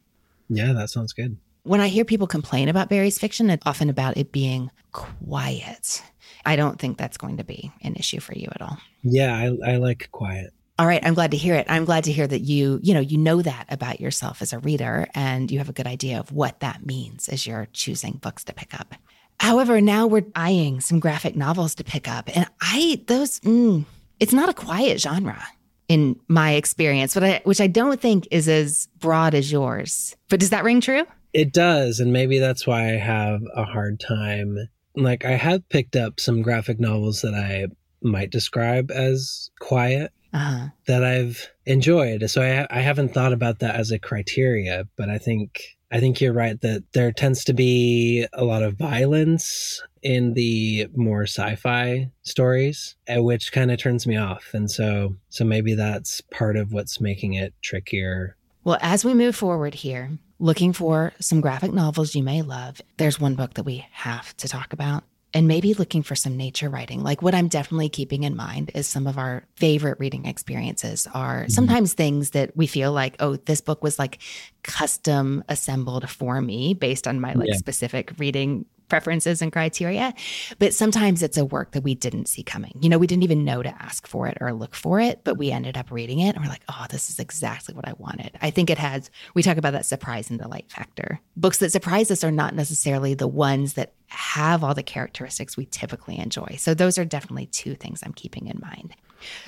[0.50, 1.38] Yeah, that sounds good.
[1.64, 6.04] When I hear people complain about Berry's fiction, it's often about it being quiet.
[6.46, 8.78] I don't think that's going to be an issue for you at all.
[9.04, 10.54] Yeah, I, I like quiet.
[10.80, 11.68] All right, I'm glad to hear it.
[11.70, 14.60] I'm glad to hear that you, you know, you know that about yourself as a
[14.60, 18.44] reader and you have a good idea of what that means as you're choosing books
[18.46, 18.96] to pick up.
[19.40, 23.86] However, now we're eyeing some graphic novels to pick up, and I those mm,
[24.20, 25.44] it's not a quiet genre
[25.88, 30.16] in my experience, but I, which I don't think is as broad as yours.
[30.30, 31.06] But does that ring true?
[31.34, 34.58] It does, and maybe that's why I have a hard time
[34.96, 37.68] like I have picked up some graphic novels that I
[38.02, 40.68] might describe as quiet uh-huh.
[40.88, 42.30] that I've enjoyed.
[42.30, 46.22] So I I haven't thought about that as a criteria, but I think I think
[46.22, 52.10] you're right that there tends to be a lot of violence in the more sci-fi
[52.24, 54.52] stories, uh, which kind of turns me off.
[54.54, 58.36] And so so maybe that's part of what's making it trickier.
[58.64, 63.20] Well, as we move forward here, looking for some graphic novels you may love, there's
[63.20, 65.04] one book that we have to talk about.
[65.34, 67.04] And maybe looking for some nature writing.
[67.04, 71.44] Like what I'm definitely keeping in mind is some of our favorite reading experiences are
[71.44, 71.50] mm-hmm.
[71.52, 74.20] sometimes things that we feel like, oh, this book was like
[74.64, 77.56] custom assembled for me based on my like yeah.
[77.56, 80.14] specific reading preferences and criteria.
[80.60, 82.78] But sometimes it's a work that we didn't see coming.
[82.82, 85.38] You know, we didn't even know to ask for it or look for it, but
[85.38, 88.38] we ended up reading it and we're like, oh, this is exactly what I wanted.
[88.42, 91.22] I think it has, we talk about that surprise and delight factor.
[91.38, 95.68] Books that surprise us are not necessarily the ones that have all the characteristics we
[95.68, 96.58] typically enjoy.
[96.60, 98.94] So those are definitely two things I'm keeping in mind.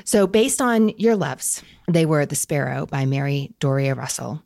[0.06, 4.44] So, based on your loves, they were The Sparrow by Mary Doria Russell,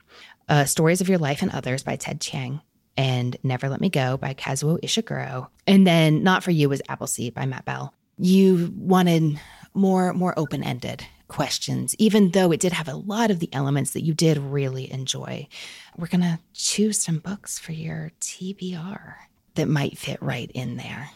[0.48, 2.62] uh, Stories of Your Life and Others by Ted Chiang,
[2.98, 5.48] and Never Let Me Go by Kazuo Ishiguro.
[5.66, 7.94] And then Not For You was Appleseed by Matt Bell.
[8.18, 9.40] You wanted
[9.74, 14.04] more more open-ended questions, even though it did have a lot of the elements that
[14.04, 15.48] you did really enjoy.
[15.98, 19.16] We're gonna choose some books for your TBR
[19.56, 21.10] that might fit right in there.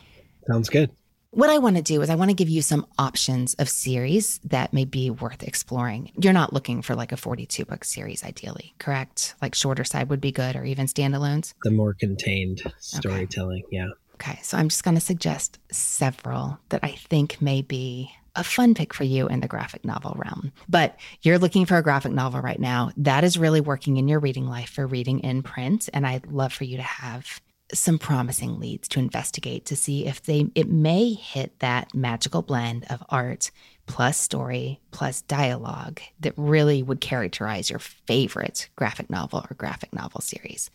[0.47, 0.91] Sounds good.
[1.33, 4.39] What I want to do is I want to give you some options of series
[4.43, 6.11] that may be worth exploring.
[6.21, 9.35] You're not looking for like a 42 book series ideally, correct?
[9.41, 11.53] Like shorter side would be good or even standalones.
[11.63, 13.77] The more contained storytelling, okay.
[13.77, 13.87] yeah.
[14.15, 18.73] Okay, so I'm just going to suggest several that I think may be a fun
[18.73, 20.51] pick for you in the graphic novel realm.
[20.67, 22.91] But you're looking for a graphic novel right now.
[22.97, 25.87] That is really working in your reading life for reading in print.
[25.93, 27.39] And I'd love for you to have
[27.73, 32.85] some promising leads to investigate to see if they it may hit that magical blend
[32.89, 33.51] of art
[33.85, 40.21] plus story plus dialogue that really would characterize your favorite graphic novel or graphic novel
[40.21, 40.69] series.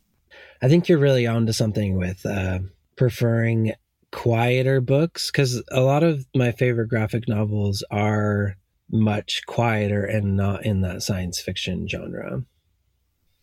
[0.63, 2.61] I think you're really onto something with uh,
[2.97, 3.73] preferring
[4.13, 8.57] quieter books because a lot of my favorite graphic novels are
[8.91, 12.43] much quieter and not in that science fiction genre.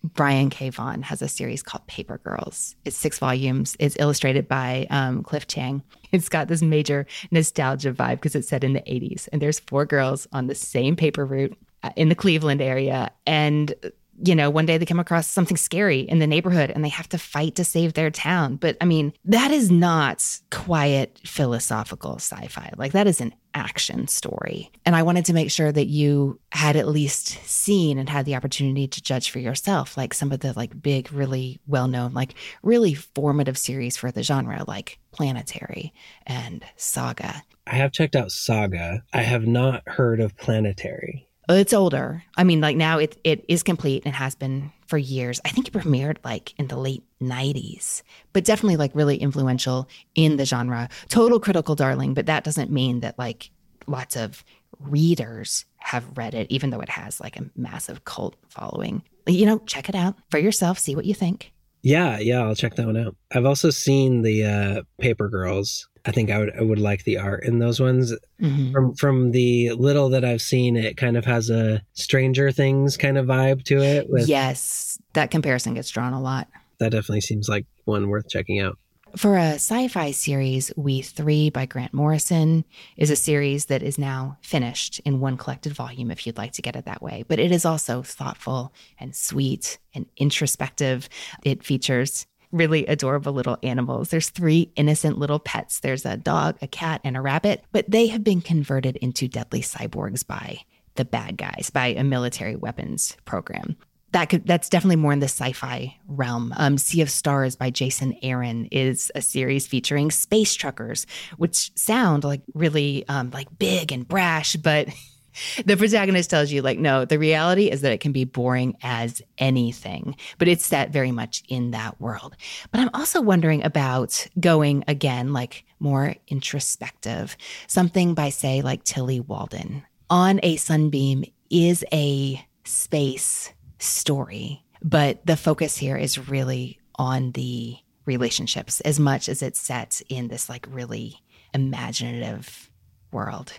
[0.04, 0.70] Brian K.
[0.70, 2.76] Vaughan has a series called Paper Girls.
[2.84, 3.78] It's six volumes.
[3.80, 5.82] It's illustrated by um, Cliff Chiang.
[6.12, 9.30] It's got this major nostalgia vibe because it's set in the 80s.
[9.32, 13.12] And there's four girls on the same paper route uh, in the Cleveland area.
[13.26, 13.74] And
[14.24, 17.10] you know, one day they come across something scary in the neighborhood and they have
[17.10, 18.58] to fight to save their town.
[18.58, 22.72] But I mean, that is not quiet philosophical sci fi.
[22.78, 24.72] Like, that is an action story.
[24.86, 28.36] And I wanted to make sure that you had at least seen and had the
[28.36, 32.36] opportunity to judge for yourself, like some of the like big, really well known, like
[32.62, 35.94] really formative series for the genre, like Planetary
[36.26, 37.44] and Saga.
[37.66, 39.04] I have checked out Saga.
[39.14, 41.28] I have not heard of Planetary.
[41.50, 42.24] It's older.
[42.38, 45.42] I mean, like now it it is complete and has been for years.
[45.44, 48.02] I think it premiered like in the late 90s,
[48.32, 50.90] but definitely like really influential in the genre.
[51.10, 53.52] Total critical darling, but that doesn't mean that like
[53.88, 54.44] lots of
[54.80, 59.04] readers have read it, even though it has like a massive cult following.
[59.28, 61.52] You know, check it out for yourself, see what you think.
[61.82, 63.16] Yeah, yeah, I'll check that one out.
[63.34, 67.18] I've also seen the uh, Paper Girls I think I would I would like the
[67.18, 68.14] art in those ones.
[68.42, 68.72] Mm-hmm.
[68.72, 73.18] From from the little that I've seen, it kind of has a Stranger Things kind
[73.18, 74.10] of vibe to it.
[74.10, 76.48] With, yes, that comparison gets drawn a lot.
[76.80, 78.78] That definitely seems like one worth checking out.
[79.16, 82.66] For a sci fi series, We Three by Grant Morrison
[82.98, 86.64] is a series that is now finished in one collected volume if you'd like to
[86.64, 87.24] get it that way.
[87.28, 91.08] But it is also thoughtful and sweet and introspective.
[91.44, 94.10] It features really adorable little animals.
[94.10, 95.82] There's three innocent little pets.
[95.82, 99.62] There's a dog, a cat, and a rabbit, but they have been converted into deadly
[99.62, 100.62] cyborgs by
[100.96, 103.76] the bad guys, by a military weapons program
[104.14, 106.54] that could that's definitely more in the sci-fi realm.
[106.56, 111.06] Um, sea of Stars by Jason Aaron is a series featuring space truckers,
[111.38, 114.88] which sound like really um, like big and brash, but
[115.66, 119.22] the protagonist tells you like no the reality is that it can be boring as
[119.38, 122.36] anything but it's set very much in that world
[122.72, 127.36] but i'm also wondering about going again like more introspective
[127.68, 134.64] something by say like Tillie Walden on a sunbeam is a space story.
[134.82, 140.28] But the focus here is really on the relationships as much as it's set in
[140.28, 141.22] this like really
[141.54, 142.70] imaginative
[143.12, 143.54] world.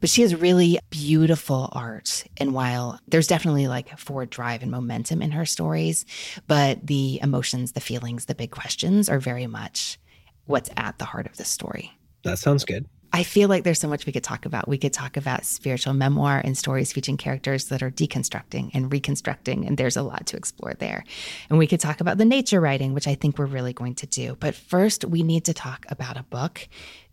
[0.00, 2.24] But she has really beautiful art.
[2.36, 6.04] And while there's definitely like forward drive and momentum in her stories,
[6.46, 9.98] but the emotions, the feelings, the big questions are very much
[10.46, 11.92] what's at the heart of the story.
[12.24, 12.86] That sounds good.
[13.10, 14.68] I feel like there's so much we could talk about.
[14.68, 19.66] We could talk about spiritual memoir and stories featuring characters that are deconstructing and reconstructing,
[19.66, 21.04] and there's a lot to explore there.
[21.48, 24.06] And we could talk about the nature writing, which I think we're really going to
[24.06, 24.36] do.
[24.38, 26.68] But first, we need to talk about a book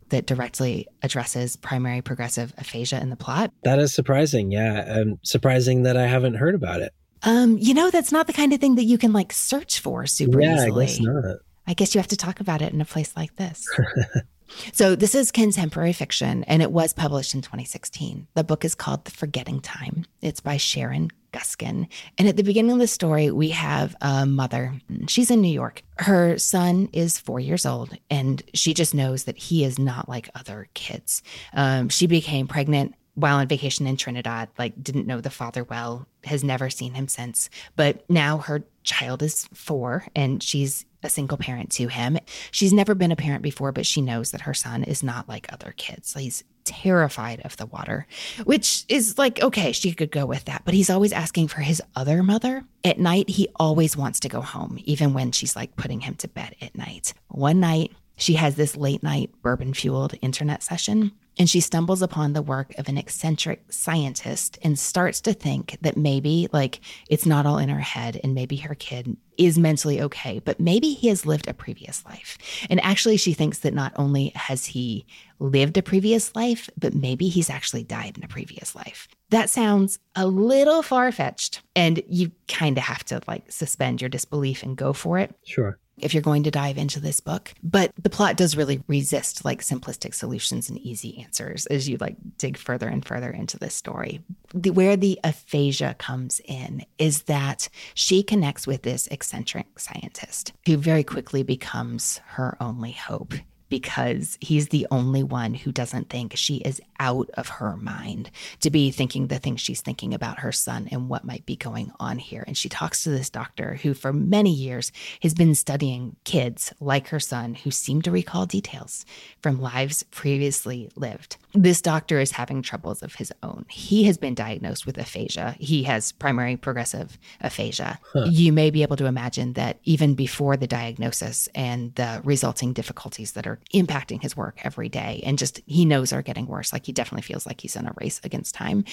[0.09, 3.51] that directly addresses primary progressive aphasia in the plot.
[3.63, 4.51] That is surprising.
[4.51, 4.83] Yeah.
[4.85, 6.93] And surprising that I haven't heard about it.
[7.23, 10.05] Um, you know, that's not the kind of thing that you can like search for
[10.05, 10.85] super yeah, easily.
[10.85, 11.35] I guess not.
[11.67, 13.67] I guess you have to talk about it in a place like this.
[14.73, 18.27] So, this is contemporary fiction, and it was published in 2016.
[18.33, 20.05] The book is called The Forgetting Time.
[20.21, 21.87] It's by Sharon Guskin.
[22.17, 24.73] And at the beginning of the story, we have a mother.
[25.07, 25.83] She's in New York.
[25.97, 30.29] Her son is four years old, and she just knows that he is not like
[30.35, 31.23] other kids.
[31.53, 36.05] Um, she became pregnant while on vacation in Trinidad, like didn't know the father well,
[36.25, 37.49] has never seen him since.
[37.75, 42.17] But now her child is four and she's a single parent to him.
[42.51, 45.51] She's never been a parent before, but she knows that her son is not like
[45.51, 46.13] other kids.
[46.13, 48.07] He's terrified of the water,
[48.43, 50.63] which is like, okay, she could go with that.
[50.65, 52.63] But he's always asking for his other mother.
[52.83, 56.27] At night, he always wants to go home, even when she's like putting him to
[56.27, 57.13] bed at night.
[57.29, 62.33] One night, she has this late night bourbon fueled internet session and she stumbles upon
[62.33, 66.79] the work of an eccentric scientist and starts to think that maybe, like,
[67.09, 70.93] it's not all in her head and maybe her kid is mentally okay, but maybe
[70.93, 72.37] he has lived a previous life.
[72.69, 75.05] And actually, she thinks that not only has he
[75.39, 79.09] lived a previous life, but maybe he's actually died in a previous life.
[79.29, 84.09] That sounds a little far fetched, and you kind of have to like suspend your
[84.09, 85.35] disbelief and go for it.
[85.43, 87.53] Sure if you're going to dive into this book.
[87.63, 92.15] But the plot does really resist like simplistic solutions and easy answers as you like
[92.37, 94.21] dig further and further into this story.
[94.53, 100.77] The, where the aphasia comes in is that she connects with this eccentric scientist who
[100.77, 103.33] very quickly becomes her only hope
[103.75, 108.69] because he's the only one who doesn't think she is out of her mind to
[108.69, 112.17] be thinking the things she's thinking about her son and what might be going on
[112.17, 112.45] here.
[112.47, 117.09] And she talks to this doctor who, for many years, has been studying kids like
[117.09, 119.05] her son who seem to recall details
[119.41, 121.35] from lives previously lived.
[121.55, 123.65] This doctor is having troubles of his own.
[123.69, 125.55] He has been diagnosed with aphasia.
[125.57, 127.99] He has primary progressive aphasia.
[128.13, 128.25] Huh.
[128.29, 133.31] You may be able to imagine that even before the diagnosis and the resulting difficulties
[133.33, 136.85] that are impacting his work every day, and just he knows are getting worse, like
[136.85, 138.83] he definitely feels like he's in a race against time.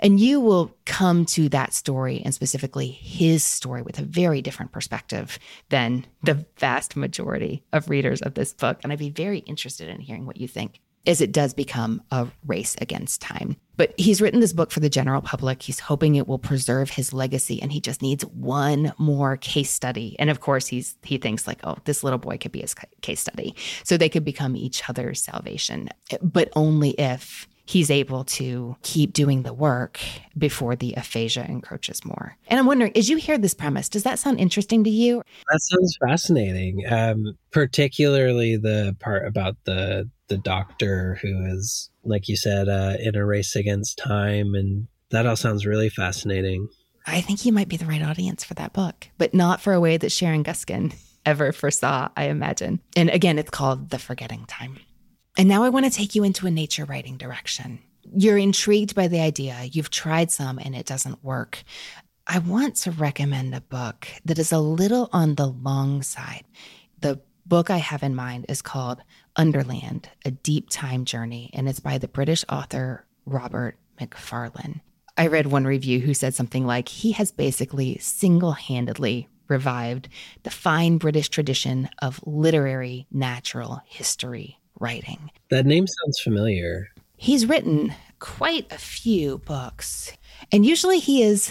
[0.00, 4.70] And you will come to that story and specifically his story with a very different
[4.70, 8.78] perspective than the vast majority of readers of this book.
[8.82, 12.28] And I'd be very interested in hearing what you think as it does become a
[12.46, 13.56] race against time.
[13.76, 15.62] But he's written this book for the general public.
[15.62, 20.14] He's hoping it will preserve his legacy and he just needs one more case study.
[20.18, 23.20] And of course, he's he thinks like, "Oh, this little boy could be his case
[23.20, 25.88] study." So they could become each other's salvation,
[26.20, 30.00] but only if he's able to keep doing the work
[30.36, 32.36] before the aphasia encroaches more.
[32.48, 35.22] And I'm wondering, as you hear this premise, does that sound interesting to you?
[35.50, 36.82] That sounds fascinating.
[36.90, 43.16] Um, particularly the part about the the doctor who is, like you said, uh, in
[43.16, 46.68] a race against time, and that all sounds really fascinating.
[47.06, 49.80] I think you might be the right audience for that book, but not for a
[49.80, 50.94] way that Sharon Guskin
[51.26, 52.80] ever foresaw, I imagine.
[52.96, 54.78] And again, it's called The Forgetting Time.
[55.36, 57.80] And now I want to take you into a nature writing direction.
[58.16, 61.62] You're intrigued by the idea, you've tried some and it doesn't work.
[62.26, 66.44] I want to recommend a book that is a little on the long side.
[67.00, 69.02] The book I have in mind is called
[69.36, 74.80] Underland A Deep Time Journey, and it's by the British author Robert Macfarlane.
[75.16, 80.08] I read one review who said something like, he has basically single handedly revived
[80.42, 85.30] the fine British tradition of literary natural history writing.
[85.50, 86.88] That name sounds familiar.
[87.16, 90.12] He's written quite a few books,
[90.50, 91.50] and usually he is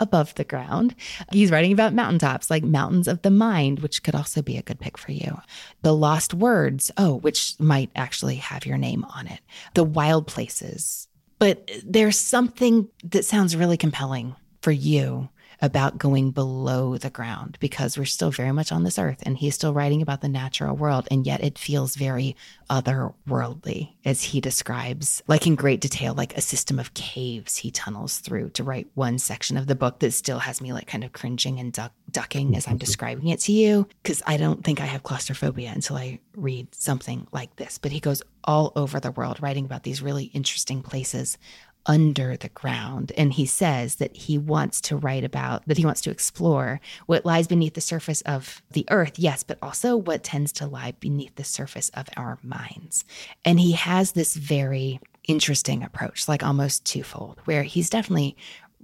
[0.00, 0.94] above the ground.
[1.30, 4.80] He's writing about mountaintops, like Mountains of the Mind, which could also be a good
[4.80, 5.40] pick for you.
[5.82, 9.40] The Lost Words, oh, which might actually have your name on it.
[9.74, 11.06] The Wild Places.
[11.38, 15.28] But there's something that sounds really compelling for you
[15.62, 19.54] about going below the ground because we're still very much on this earth and he's
[19.54, 22.36] still writing about the natural world and yet it feels very
[22.68, 28.18] otherworldly as he describes like in great detail like a system of caves he tunnels
[28.18, 31.12] through to write one section of the book that still has me like kind of
[31.12, 34.86] cringing and duck, ducking as I'm describing it to you because I don't think I
[34.86, 37.78] have claustrophobia until I read something like this.
[37.78, 41.38] But he goes all over the world writing about these really interesting places
[41.86, 43.12] under the ground.
[43.16, 47.24] And he says that he wants to write about, that he wants to explore what
[47.24, 51.34] lies beneath the surface of the earth, yes, but also what tends to lie beneath
[51.36, 53.04] the surface of our minds.
[53.44, 58.36] And he has this very interesting approach, like almost twofold, where he's definitely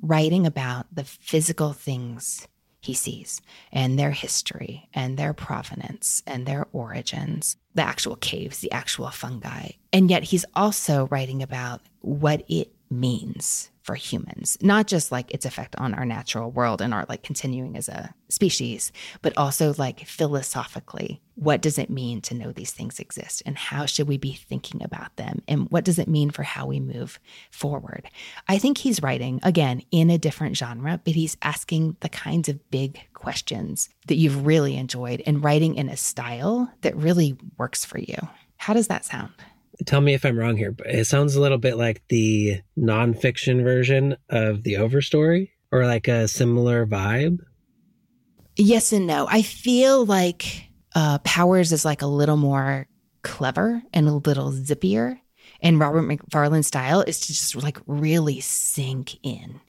[0.02, 2.46] writing about the physical things
[2.80, 3.40] he sees
[3.72, 9.70] and their history and their provenance and their origins, the actual caves, the actual fungi.
[9.92, 15.46] And yet he's also writing about what it means for humans, not just like its
[15.46, 18.90] effect on our natural world and our like continuing as a species,
[19.22, 23.86] but also like philosophically, what does it mean to know these things exist and how
[23.86, 27.20] should we be thinking about them and what does it mean for how we move
[27.52, 28.10] forward?
[28.48, 32.70] I think he's writing again in a different genre, but he's asking the kinds of
[32.70, 37.98] big questions that you've really enjoyed and writing in a style that really works for
[37.98, 38.16] you.
[38.56, 39.30] How does that sound?
[39.84, 43.62] Tell me if I'm wrong here, but it sounds a little bit like the nonfiction
[43.62, 47.40] version of the Overstory or like a similar vibe.
[48.56, 49.26] Yes and no.
[49.30, 52.86] I feel like uh, Powers is like a little more
[53.22, 55.18] clever and a little zippier.
[55.60, 59.60] And Robert Macfarlane's style is to just like really sink in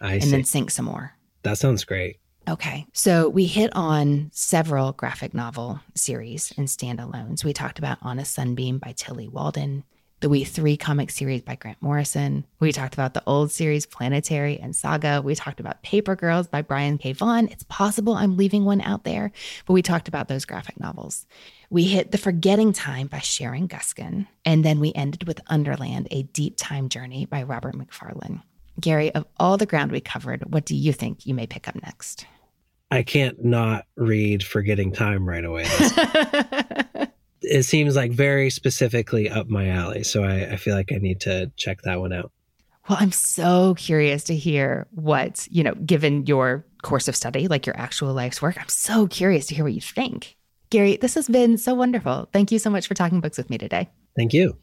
[0.00, 0.30] I and see.
[0.30, 1.12] then sink some more.
[1.42, 2.16] That sounds great.
[2.46, 2.86] Okay.
[2.92, 7.42] So we hit on several graphic novel series and standalones.
[7.42, 9.82] We talked about On a Sunbeam by Tillie Walden,
[10.20, 12.44] the We Three comic series by Grant Morrison.
[12.60, 15.22] We talked about the old series Planetary and Saga.
[15.22, 17.14] We talked about Paper Girls by Brian K.
[17.14, 17.48] Vaughan.
[17.48, 19.32] It's possible I'm leaving one out there,
[19.64, 21.26] but we talked about those graphic novels.
[21.70, 24.26] We hit The Forgetting Time by Sharon Guskin.
[24.44, 28.42] And then we ended with Underland, a deep time journey by Robert Macfarlane.
[28.78, 31.76] Gary, of all the ground we covered, what do you think you may pick up
[31.82, 32.26] next?
[32.90, 35.66] I can't not read Forgetting Time right away.
[37.42, 40.04] it seems like very specifically up my alley.
[40.04, 42.30] So I, I feel like I need to check that one out.
[42.88, 47.66] Well, I'm so curious to hear what, you know, given your course of study, like
[47.66, 50.36] your actual life's work, I'm so curious to hear what you think.
[50.68, 52.28] Gary, this has been so wonderful.
[52.32, 53.90] Thank you so much for talking books with me today.
[54.16, 54.58] Thank you.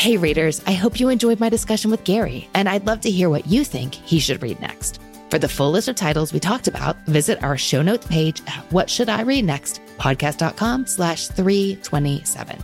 [0.00, 3.28] Hey, readers, I hope you enjoyed my discussion with Gary, and I'd love to hear
[3.28, 4.98] what you think he should read next.
[5.28, 8.64] For the full list of titles we talked about, visit our show notes page at
[8.72, 12.58] What Should I Read Next, podcast.com slash 327.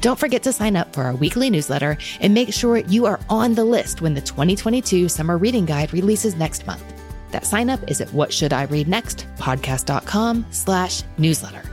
[0.00, 3.52] Don't forget to sign up for our weekly newsletter and make sure you are on
[3.52, 6.82] the list when the 2022 Summer Reading Guide releases next month.
[7.32, 11.71] That sign up is at What Should I Read Next, podcast.com slash newsletter.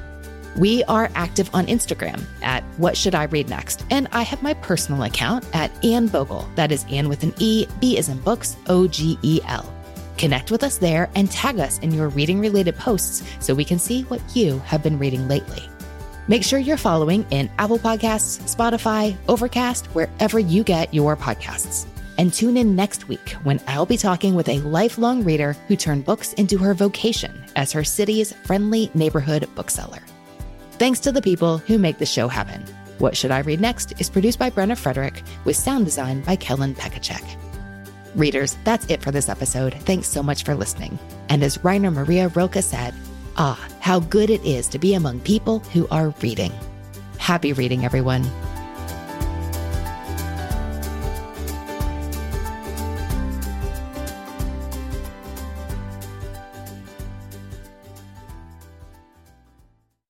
[0.60, 3.86] We are active on Instagram at What Should I Read Next?
[3.92, 6.54] And I have my personal account at Anne Bogel.
[6.56, 9.74] That is Anne with an E, B is in books, O G E L.
[10.18, 13.80] Connect with us there and tag us in your reading related posts so we can
[13.80, 15.64] see what you have been reading lately.
[16.28, 21.88] Make sure you're following in Apple Podcasts, Spotify, Overcast, wherever you get your podcasts.
[22.18, 26.04] And tune in next week when I'll be talking with a lifelong reader who turned
[26.04, 30.02] books into her vocation as her city's friendly neighborhood bookseller.
[30.80, 32.64] Thanks to the people who make the show happen.
[33.00, 36.74] What Should I Read Next is produced by Brenna Frederick with sound design by Kellen
[36.74, 37.22] Pekacek.
[38.16, 39.74] Readers, that's it for this episode.
[39.74, 40.98] Thanks so much for listening.
[41.28, 42.94] And as Rainer Maria Rilke said,
[43.36, 46.54] ah, how good it is to be among people who are reading.
[47.18, 48.24] Happy reading, everyone.